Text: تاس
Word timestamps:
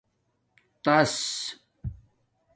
تاس 0.83 1.17